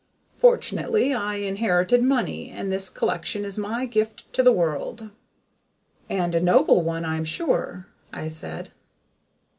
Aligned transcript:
Fortunately, 0.33 1.13
I 1.13 1.35
inherited 1.35 2.01
money, 2.01 2.49
and 2.49 2.71
this 2.71 2.89
collection 2.89 3.45
is 3.45 3.59
my 3.59 3.85
gift 3.85 4.33
to 4.33 4.41
the 4.41 4.51
world." 4.51 5.11
"And 6.09 6.33
a 6.33 6.41
noble 6.41 6.81
one, 6.81 7.05
I'm 7.05 7.23
sure," 7.23 7.85
I 8.11 8.27
said. 8.27 8.69